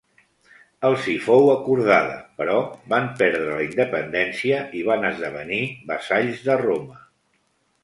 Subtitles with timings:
[0.87, 2.55] Els hi fou acordada però
[2.95, 5.63] van perdre la independència i van esdevenir
[5.95, 7.01] vassalls de Roma.